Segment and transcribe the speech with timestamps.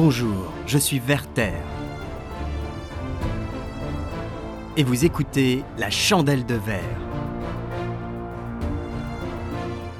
[0.00, 1.54] Bonjour, je suis Werther.
[4.76, 7.00] Et vous écoutez La Chandelle de Verre,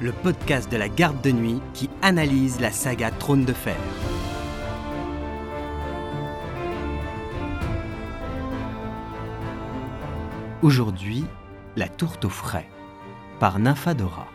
[0.00, 3.74] le podcast de la garde de nuit qui analyse la saga Trône de Fer.
[10.62, 11.24] Aujourd'hui,
[11.74, 12.68] La tourte au frais,
[13.40, 14.28] par Nymphadora.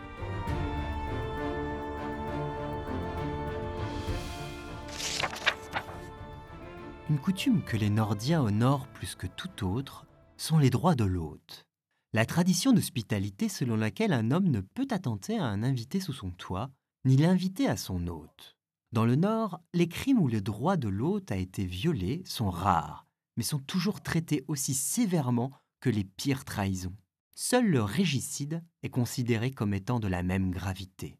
[7.10, 10.06] Une coutume que les Nordiens honorent plus que tout autre
[10.38, 11.66] sont les droits de l'hôte.
[12.14, 16.30] La tradition d'hospitalité selon laquelle un homme ne peut attenter à un invité sous son
[16.30, 16.70] toit,
[17.04, 18.56] ni l'inviter à son hôte.
[18.92, 23.06] Dans le Nord, les crimes où le droit de l'hôte a été violé sont rares,
[23.36, 25.50] mais sont toujours traités aussi sévèrement
[25.80, 26.96] que les pires trahisons.
[27.34, 31.18] Seul le régicide est considéré comme étant de la même gravité.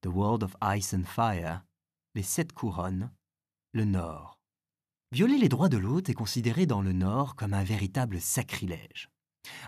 [0.00, 1.62] The World of Ice and Fire,
[2.16, 3.12] les Sept Couronnes,
[3.72, 4.39] le Nord.
[5.12, 9.10] Violer les droits de l'hôte est considéré dans le Nord comme un véritable sacrilège.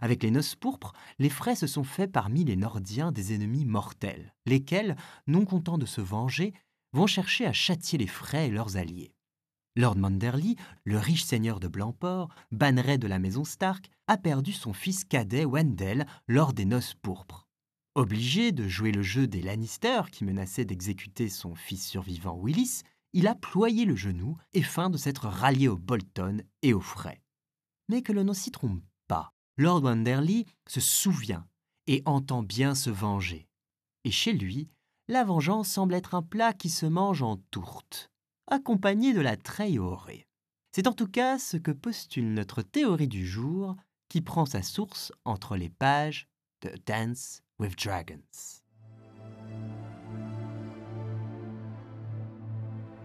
[0.00, 4.32] Avec les noces pourpres, les frais se sont faits parmi les Nordiens des ennemis mortels,
[4.46, 6.54] lesquels, non contents de se venger,
[6.92, 9.14] vont chercher à châtier les frais et leurs alliés.
[9.74, 10.54] Lord Manderly,
[10.84, 15.44] le riche seigneur de Blancport, banneret de la maison Stark, a perdu son fils cadet
[15.44, 17.48] Wendell lors des noces pourpres.
[17.96, 22.82] Obligé de jouer le jeu des Lannister qui menaçaient d'exécuter son fils survivant Willis,
[23.12, 27.22] il a ployé le genou et feint de s'être rallié aux Bolton et aux Frey.
[27.88, 31.46] Mais que l'on ne s'y trompe pas, Lord Wanderley se souvient
[31.86, 33.48] et entend bien se venger.
[34.04, 34.70] Et chez lui,
[35.08, 38.10] la vengeance semble être un plat qui se mange en tourte,
[38.46, 39.80] accompagné de la treille
[40.74, 43.76] C'est en tout cas ce que postule notre théorie du jour,
[44.08, 46.28] qui prend sa source entre les pages
[46.62, 48.61] de Dance with Dragons.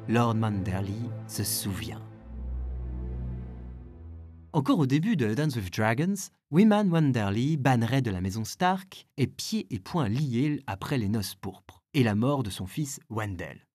[0.09, 2.01] Lord Manderly se souvient.
[4.53, 6.15] Encore au début de Dance with Dragons,
[6.49, 11.35] Wyman Wanderly bannerait de la maison Stark et pieds et poings liés après les noces
[11.35, 13.65] pourpres et la mort de son fils Wendell.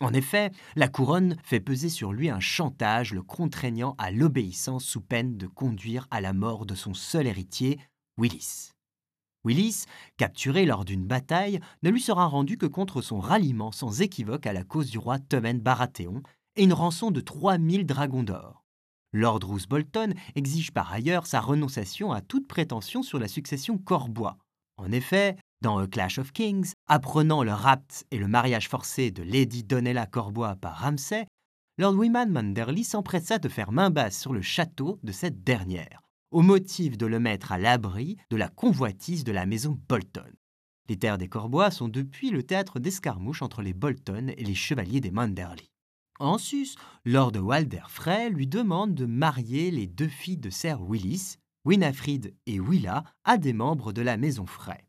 [0.00, 5.02] En effet, la couronne fait peser sur lui un chantage le contraignant à l'obéissance sous
[5.02, 7.78] peine de conduire à la mort de son seul héritier,
[8.16, 8.70] Willis.
[9.44, 9.84] Willis,
[10.16, 14.52] capturé lors d'une bataille, ne lui sera rendu que contre son ralliement sans équivoque à
[14.52, 16.22] la cause du roi Tommen Baratheon
[16.56, 18.64] et une rançon de 3000 dragons d'or.
[19.12, 24.38] Lord Roose Bolton exige par ailleurs sa renonciation à toute prétention sur la succession Corbois.
[24.78, 29.22] En effet, dans A Clash of Kings, apprenant le rapt et le mariage forcé de
[29.22, 31.26] Lady Donella Corbois par Ramsay,
[31.78, 36.01] Lord Wyman Manderly s'empressa de faire main basse sur le château de cette dernière,
[36.32, 40.32] au motif de le mettre à l'abri de la convoitise de la maison Bolton.
[40.88, 45.00] Les terres des Corbois sont depuis le théâtre d'escarmouches entre les Bolton et les chevaliers
[45.00, 45.70] des Manderly.
[46.18, 51.36] En sus, Lord Walder Frey lui demande de marier les deux filles de Sir Willis,
[51.64, 54.86] Winifred et Willa, à des membres de la maison Frey.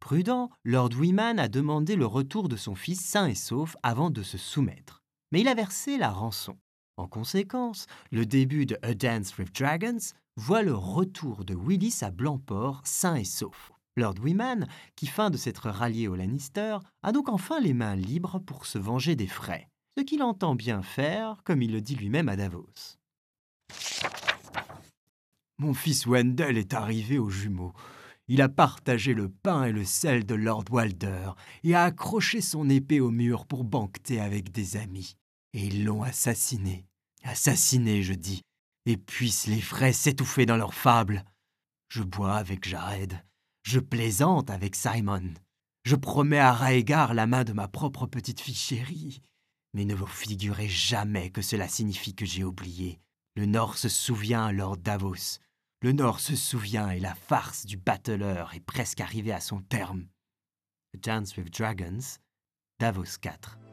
[0.00, 4.22] Prudent, Lord Wyman a demandé le retour de son fils sain et sauf avant de
[4.22, 5.02] se soumettre.
[5.32, 6.56] Mais il a versé la rançon.
[6.96, 12.10] En conséquence, le début de A Dance with Dragons voit le retour de Willis à
[12.10, 13.72] Blancport sain et sauf.
[13.96, 18.38] Lord Wyman, qui feint de s'être rallié aux Lannister, a donc enfin les mains libres
[18.40, 22.28] pour se venger des frais, ce qu'il entend bien faire, comme il le dit lui-même
[22.28, 22.98] à Davos.
[25.58, 27.72] Mon fils Wendell est arrivé aux jumeaux.
[28.28, 31.30] Il a partagé le pain et le sel de Lord Walder
[31.64, 35.16] et a accroché son épée au mur pour banqueter avec des amis.
[35.54, 36.84] Et ils l'ont assassiné.
[37.22, 38.42] Assassiné, je dis,
[38.86, 41.24] et puissent les frais s'étouffer dans leurs fables.
[41.88, 43.22] Je bois avec Jared,
[43.62, 45.34] je plaisante avec Simon,
[45.86, 49.22] je promets à Raegar la main de ma propre petite fille chérie.
[49.72, 52.98] Mais ne vous figurez jamais que cela signifie que j'ai oublié.
[53.36, 55.38] Le Nord se souvient, Lord Davos.
[55.82, 60.08] Le Nord se souvient et la farce du battleur est presque arrivée à son terme.
[60.92, 62.18] A Dance with Dragons,
[62.80, 63.65] Davos 4.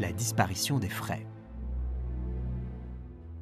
[0.00, 1.26] La disparition des frais.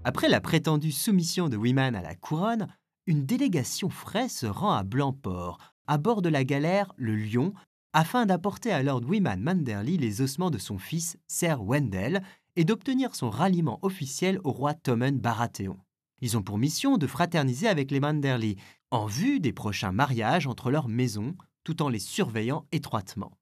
[0.05, 2.69] Après la prétendue soumission de Wiman à la couronne,
[3.06, 7.52] une délégation frais se rend à Blancport, à bord de la galère le Lion,
[7.93, 12.23] afin d'apporter à Lord Wiman Manderly les ossements de son fils, Sir Wendell,
[12.56, 15.76] et d'obtenir son ralliement officiel au roi Tommen Baratheon.
[16.20, 18.56] Ils ont pour mission de fraterniser avec les Manderly,
[18.91, 23.32] en vue des prochains mariages entre leurs maisons, tout en les surveillant étroitement.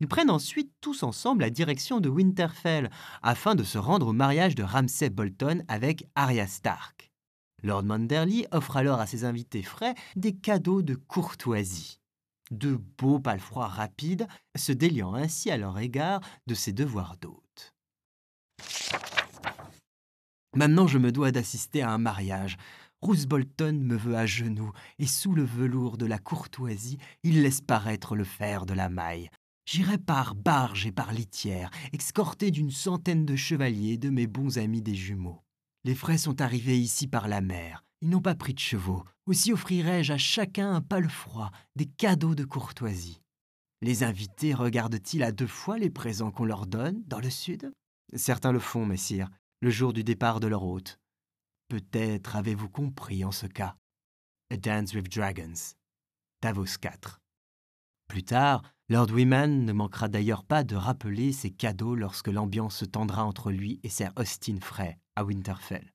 [0.00, 2.90] Ils prennent ensuite tous ensemble la direction de Winterfell
[3.22, 7.10] afin de se rendre au mariage de Ramsay Bolton avec Arya Stark.
[7.62, 11.98] Lord Manderly offre alors à ses invités frais des cadeaux de courtoisie.
[12.50, 17.74] deux beaux palefrois rapides, se déliant ainsi à leur égard de ses devoirs d'hôte.
[20.54, 22.56] Maintenant je me dois d'assister à un mariage.
[23.02, 27.60] Roose Bolton me veut à genoux, et sous le velours de la courtoisie, il laisse
[27.60, 29.30] paraître le fer de la maille.
[29.66, 34.80] J'irai par barge et par litière, escorté d'une centaine de chevaliers de mes bons amis
[34.80, 35.42] des jumeaux.
[35.82, 37.84] Les frais sont arrivés ici par la mer.
[38.00, 39.04] Ils n'ont pas pris de chevaux.
[39.26, 43.20] Aussi offrirai-je à chacun un palefroid, des cadeaux de courtoisie.
[43.82, 47.72] Les invités regardent-ils à deux fois les présents qu'on leur donne dans le sud?
[48.14, 49.28] Certains le font, messire,
[49.60, 51.00] le jour du départ de leur hôte.
[51.68, 53.76] Peut-être avez-vous compris en ce cas.
[54.52, 55.74] A Dance with Dragons.
[56.40, 57.20] Davos 4.
[58.08, 62.84] Plus tard, Lord Wyman ne manquera d'ailleurs pas de rappeler ses cadeaux lorsque l'ambiance se
[62.84, 65.92] tendra entre lui et Sir Austin Frey à Winterfell.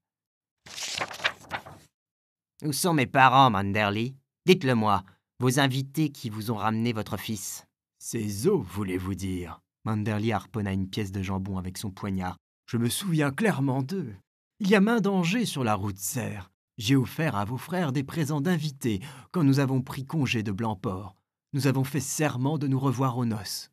[2.63, 4.15] Où sont mes parents, Manderly?
[4.45, 5.03] Dites-le-moi,
[5.39, 7.65] vos invités qui vous ont ramené votre fils.
[7.97, 9.61] Ces os, voulez-vous dire?
[9.85, 12.37] Manderly harponna une pièce de jambon avec son poignard.
[12.67, 14.13] Je me souviens clairement d'eux.
[14.59, 16.51] Il y a main danger sur la route serre.
[16.77, 21.15] J'ai offert à vos frères des présents d'invités quand nous avons pris congé de Blancport.
[21.53, 23.71] Nous avons fait serment de nous revoir aux noces.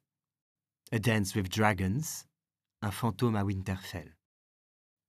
[0.90, 2.25] A Dance with Dragons,
[2.82, 4.16] un fantôme à Winterfell.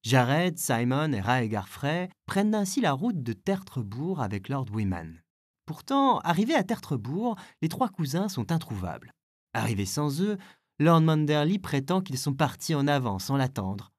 [0.03, 5.19] Jared, Simon et Raegar Frey prennent ainsi la route de Tertrebourg avec Lord Wyman.
[5.65, 9.13] Pourtant, arrivés à Tertrebourg, les trois cousins sont introuvables.
[9.53, 10.37] Arrivés sans eux,
[10.77, 13.91] Lord Manderly prétend qu'ils sont partis en avant sans l'attendre.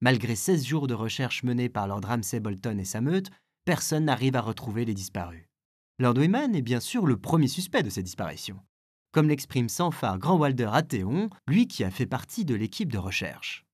[0.00, 3.30] Malgré 16 jours de recherche menés par Lord Ramsay Bolton et sa meute,
[3.64, 5.44] personne n'arrive à retrouver les disparus.
[6.02, 8.58] Lord Wyman est bien sûr le premier suspect de ces disparitions.
[9.12, 12.98] Comme l'exprime sans phare Grand Walder Athéon, lui qui a fait partie de l'équipe de
[12.98, 13.64] recherche.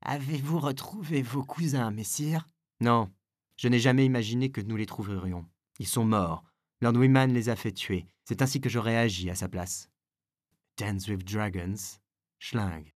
[0.00, 2.46] Avez-vous retrouvé vos cousins, messire?
[2.80, 3.10] Non,
[3.58, 5.44] je n'ai jamais imaginé que nous les trouverions.
[5.78, 6.44] Ils sont morts.
[6.80, 8.06] Lord Wyman les a fait tuer.
[8.24, 9.90] C'est ainsi que j'aurais agi à sa place.
[10.78, 11.98] Dance with Dragons,
[12.38, 12.90] Schling.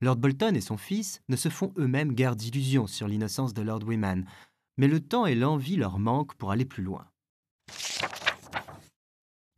[0.00, 3.84] Lord Bolton et son fils ne se font eux-mêmes guère d'illusions sur l'innocence de Lord
[3.84, 4.26] Wyman,
[4.76, 7.06] mais le temps et l'envie leur manquent pour aller plus loin.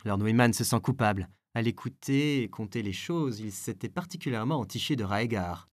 [0.04, 1.28] Lord Wyman se sent coupable.
[1.54, 5.68] À l'écouter et compter les choses, il s'était particulièrement entiché de Raegar.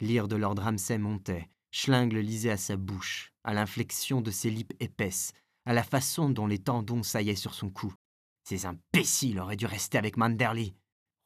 [0.00, 1.50] L'ire de Lord Ramsay montait.
[1.72, 5.32] Schling le lisait à sa bouche, à l'inflexion de ses lippes épaisses,
[5.66, 7.92] à la façon dont les tendons saillaient sur son cou.
[8.44, 10.74] Ces imbéciles auraient dû rester avec Manderly.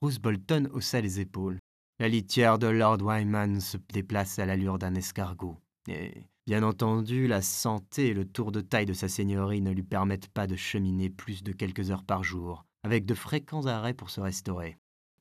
[0.00, 1.58] Rose Bolton haussa les épaules.
[1.98, 5.58] La litière de Lord Wyman se déplace à l'allure d'un escargot.
[5.86, 9.84] Et, bien entendu, la santé et le tour de taille de sa seigneurie ne lui
[9.84, 14.10] permettent pas de cheminer plus de quelques heures par jour, avec de fréquents arrêts pour
[14.10, 14.76] se restaurer.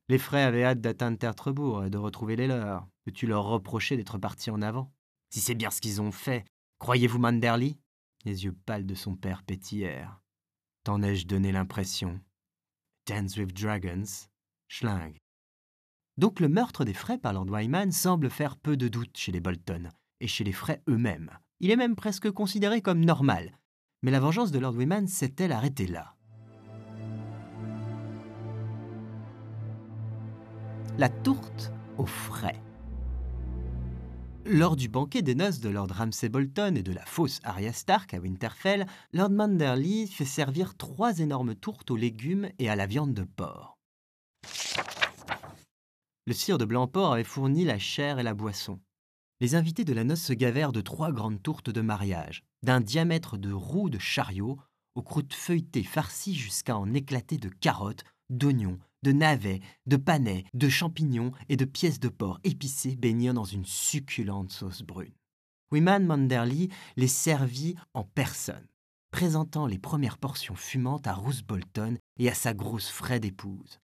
[0.08, 2.88] Les frais avaient hâte d'atteindre Tertrebourg et de retrouver les leurs.
[3.06, 4.92] Peux-tu leur reprocher d'être partis en avant
[5.30, 6.46] Si c'est bien ce qu'ils ont fait,
[6.80, 7.78] croyez-vous Manderly?
[8.26, 10.20] Les yeux pâles de son père pétillèrent.
[10.84, 12.20] T'en ai-je donné l'impression?
[13.06, 14.28] Dance with Dragons,
[14.68, 15.16] Schling.
[16.18, 19.42] Donc le meurtre des frais par Lord Wyman semble faire peu de doute chez les
[19.42, 21.31] Bolton et chez les frais eux-mêmes.
[21.60, 23.60] Il est même presque considéré comme normal.
[24.01, 26.16] Mais la vengeance de Lord Wyman s'est-elle arrêtée là?
[30.98, 32.62] La tourte aux frais.
[34.45, 38.13] Lors du banquet des noces de Lord Ramsay Bolton et de la fausse Arya Stark
[38.13, 43.14] à Winterfell, Lord Manderly fait servir trois énormes tourtes aux légumes et à la viande
[43.14, 43.78] de porc.
[46.26, 48.80] Le sire de Blancport avait fourni la chair et la boisson.
[49.42, 53.38] Les invités de la noce se gavèrent de trois grandes tourtes de mariage, d'un diamètre
[53.38, 54.60] de roue de chariot,
[54.96, 60.68] aux croûtes feuilletées farcies jusqu'à en éclater de carottes, d'oignons, de navets, de panais, de
[60.68, 65.14] champignons et de pièces de porc épicées baignant dans une succulente sauce brune.
[65.72, 68.68] Wyman Manderly les servit en personne,
[69.10, 73.80] présentant les premières portions fumantes à Roose Bolton et à sa grosse Fred épouse.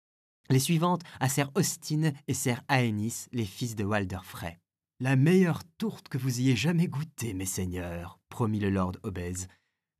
[0.49, 4.61] Les suivantes à Sir Austin et Sir Aenys, les fils de Walder Frey.
[5.02, 9.49] La meilleure tourte que vous ayez jamais goûtée, mes seigneurs, promit le lord obèse.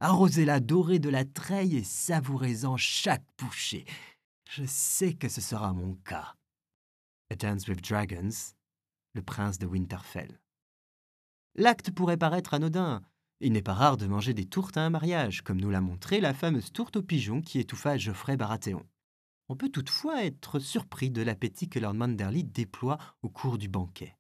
[0.01, 3.87] Arrosez-la dorée de la treille et savourez-en chaque bouchée.
[4.51, 6.35] Je sais que ce sera mon cas.
[7.31, 8.53] A Dance with Dragons,
[9.15, 10.39] le prince de Winterfell.
[11.55, 13.01] L'acte pourrait paraître anodin.
[13.41, 16.21] Il n'est pas rare de manger des tourtes à un mariage, comme nous l'a montré
[16.21, 18.85] la fameuse tourte aux pigeons qui étouffa Geoffrey Baratheon.
[19.49, 24.15] On peut toutefois être surpris de l'appétit que Lord Manderly déploie au cours du banquet.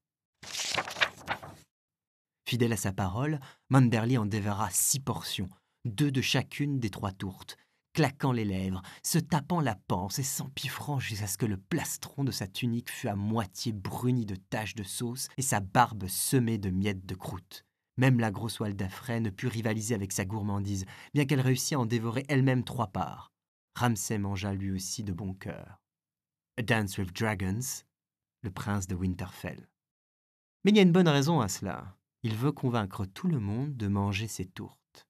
[2.51, 5.49] Fidèle à sa parole, Manderly en dévora six portions,
[5.85, 7.57] deux de chacune des trois tourtes,
[7.93, 12.33] claquant les lèvres, se tapant la panse et s'empiffrant jusqu'à ce que le plastron de
[12.33, 16.71] sa tunique fût à moitié bruni de taches de sauce et sa barbe semée de
[16.71, 17.65] miettes de croûte.
[17.99, 18.89] Même la grosse Walda
[19.21, 23.31] ne put rivaliser avec sa gourmandise, bien qu'elle réussit à en dévorer elle-même trois parts.
[23.77, 25.81] Ramsay mangea lui aussi de bon cœur.
[26.59, 27.85] A Dance with Dragons,
[28.43, 29.70] le prince de Winterfell.
[30.65, 31.97] Mais il y a une bonne raison à cela.
[32.23, 35.07] Il veut convaincre tout le monde de manger ses tourtes.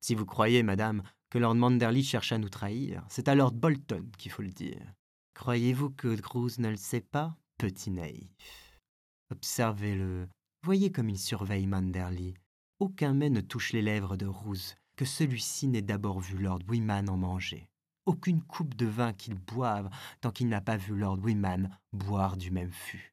[0.00, 4.04] Si vous croyez, madame, que Lord Manderly cherche à nous trahir, c'est à Lord Bolton
[4.18, 4.92] qu'il faut le dire.
[5.34, 8.78] Croyez-vous que Groose ne le sait pas, petit naïf?
[9.30, 10.28] Observez-le.
[10.64, 12.34] Voyez comme il surveille Manderly.
[12.80, 17.08] Aucun mets ne touche les lèvres de Roose, que celui-ci n'ait d'abord vu Lord Wiman
[17.08, 17.68] en manger.
[18.04, 19.88] Aucune coupe de vin qu'il boive
[20.20, 23.11] tant qu'il n'a pas vu Lord Wiman boire du même fût.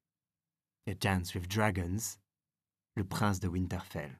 [0.89, 2.17] A Dance with Dragons,
[2.95, 4.17] le prince de Winterfell.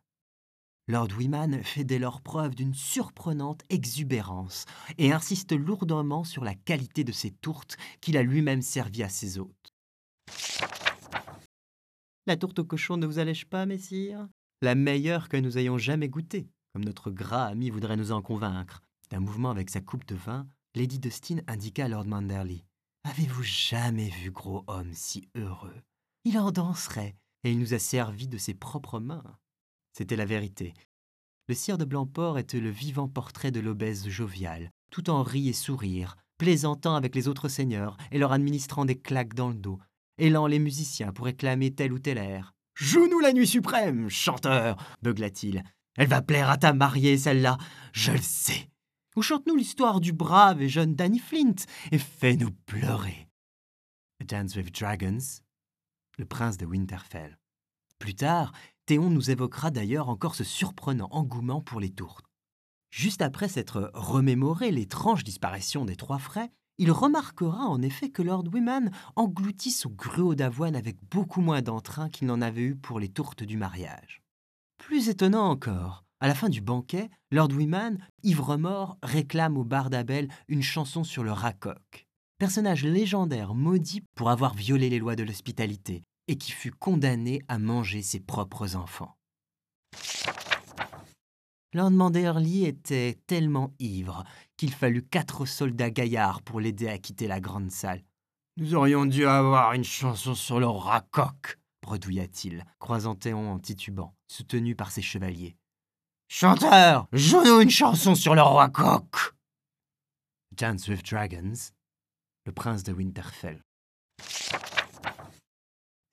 [0.88, 4.66] Lord Wiman fait dès lors preuve d'une surprenante exubérance
[5.00, 9.40] et insiste lourdement sur la qualité de ses tourtes qu'il a lui-même servies à ses
[9.40, 9.74] hôtes.
[12.28, 14.28] La tourte au cochon ne vous allège pas, messire?
[14.62, 18.84] La meilleure que nous ayons jamais goûtée, comme notre gras ami voudrait nous en convaincre.
[19.10, 22.64] D'un mouvement avec sa coupe de vin, Lady Dustin indiqua à Lord Manderly.
[23.06, 25.82] Avez-vous jamais vu gros homme si heureux?
[26.26, 29.38] Il en danserait, et il nous a servi de ses propres mains.
[29.94, 30.74] C'était la vérité.
[31.48, 35.54] Le sire de Blancport était le vivant portrait de l'obèse jovial, tout en rit et
[35.54, 39.80] sourire, plaisantant avec les autres seigneurs et leur administrant des claques dans le dos,
[40.18, 42.54] élant les musiciens pour réclamer tel ou tel air.
[42.76, 45.64] Joue-nous la nuit suprême, chanteur beugla-t-il.
[45.98, 47.58] Elle va plaire à ta mariée, celle-là,
[47.94, 48.70] je le sais.
[49.16, 51.56] Ou chante-nous l'histoire du brave et jeune Danny Flint
[51.92, 53.28] et fais-nous pleurer.
[54.22, 55.42] A Dance with Dragons,
[56.20, 57.40] le prince de Winterfell.
[57.98, 58.52] Plus tard,
[58.86, 62.26] Théon nous évoquera d'ailleurs encore ce surprenant engouement pour les tourtes.
[62.92, 68.46] Juste après s'être remémoré l'étrange disparition des trois frais, il remarquera en effet que Lord
[68.52, 73.10] Wiman engloutit son gruau d'avoine avec beaucoup moins d'entrain qu'il n'en avait eu pour les
[73.10, 74.22] tourtes du mariage.
[74.78, 80.28] Plus étonnant encore, à la fin du banquet, Lord Wiman, ivre-mort, réclame au bar d'Abel
[80.48, 82.08] une chanson sur le racoc,
[82.40, 87.58] personnage légendaire maudit pour avoir violé les lois de l'hospitalité et qui fut condamné à
[87.58, 89.18] manger ses propres enfants.
[91.74, 94.24] Lord Manderly était tellement ivre
[94.56, 98.04] qu'il fallut quatre soldats gaillards pour l'aider à quitter la grande salle.
[98.58, 104.76] Nous aurions dû avoir une chanson sur le racoc, bredouilla-t-il, croisant Théon en titubant, soutenu
[104.76, 105.58] par ses chevaliers.
[106.28, 109.34] Chanteur, joue-nous une chanson sur le roi coq.
[110.52, 111.72] Dance with Dragons,
[112.46, 113.64] le prince de Winterfell.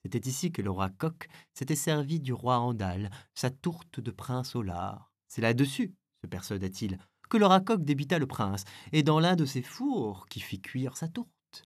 [0.07, 4.55] C'était ici que le roi coq s'était servi du roi Andal, sa tourte de prince
[4.55, 5.11] au lard.
[5.27, 6.97] C'est là-dessus, se persuada-t-il,
[7.29, 10.95] que le racoq débita le prince, et dans l'un de ses fours qui fit cuire
[10.95, 11.65] sa tourte.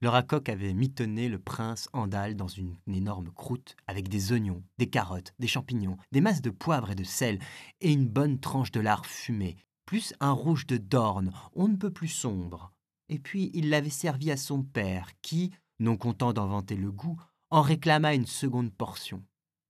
[0.00, 4.88] Le racoq avait mitonné le prince Andal dans une énorme croûte avec des oignons, des
[4.88, 7.40] carottes, des champignons, des masses de poivre et de sel,
[7.80, 11.92] et une bonne tranche de lard fumé, plus un rouge de dorne, on ne peut
[11.92, 12.70] plus sombre.
[13.08, 17.20] Et puis il l'avait servi à son père, qui, non content d'en vanter le goût,
[17.52, 19.22] en réclama une seconde portion.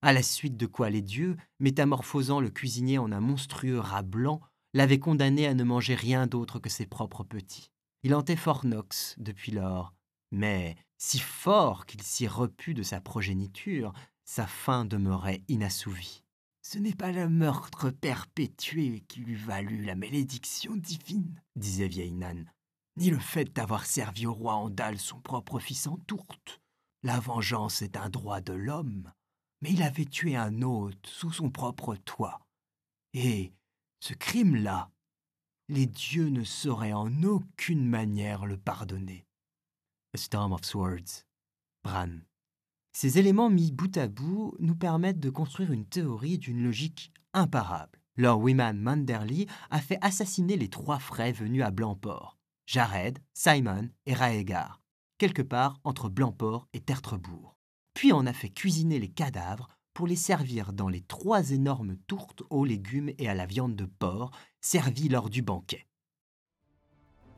[0.03, 4.41] À la suite de quoi les dieux, métamorphosant le cuisinier en un monstrueux rat blanc,
[4.73, 7.73] l'avaient condamné à ne manger rien d'autre que ses propres petits.
[8.05, 9.95] Il hantait Fort Knox depuis lors,
[10.31, 13.93] mais si fort qu'il s'y reput de sa progéniture,
[14.25, 16.23] sa faim demeurait inassouvie.
[16.63, 22.49] Ce n'est pas le meurtre perpétué qui lui valut la malédiction divine, disait vieille Nan,
[22.97, 26.62] ni le fait d'avoir servi au roi Andal son propre fils en tourte.
[27.05, 29.13] La vengeance est un droit de l'homme,
[29.61, 32.41] mais il avait tué un hôte sous son propre toit.
[33.13, 33.53] Et
[34.01, 34.91] ce crime-là,
[35.69, 39.27] les dieux ne sauraient en aucune manière le pardonner.
[40.15, 41.25] A Storm of Swords.
[41.83, 42.19] Bran.
[42.93, 47.99] Ces éléments mis bout à bout nous permettent de construire une théorie d'une logique imparable.
[48.17, 54.13] Lord Wiman Manderly a fait assassiner les trois frères venus à Blancport, Jared, Simon et
[54.13, 54.82] Raegar,
[55.23, 57.55] quelque part entre Blancport et Tertrebourg.
[57.95, 62.43] Puis on a fait cuisiner les cadavres pour les servir dans les trois énormes tourtes
[62.51, 65.87] aux légumes et à la viande de porc servies lors du banquet.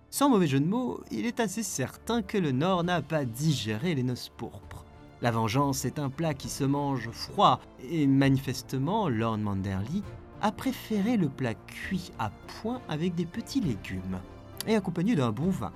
[0.09, 3.95] Sans mauvais jeu de mots, il est assez certain que le Nord n'a pas digéré
[3.95, 4.87] les noces pourpres.
[5.21, 7.61] La vengeance est un plat qui se mange froid,
[7.91, 10.03] et manifestement, Lord Manderly
[10.41, 12.31] a préféré le plat cuit à
[12.63, 14.23] point avec des petits légumes,
[14.67, 15.75] et accompagné d'un bon vin.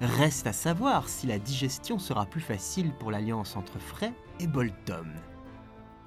[0.00, 5.06] Reste à savoir si la digestion sera plus facile pour l'alliance entre Frey et Bolton.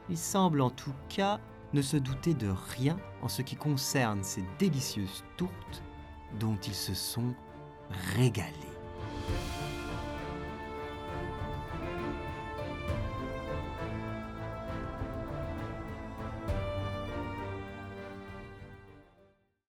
[0.09, 1.39] Il semble en tout cas
[1.73, 5.83] ne se douter de rien en ce qui concerne ces délicieuses tourtes
[6.39, 7.33] dont ils se sont
[8.15, 8.53] régalé.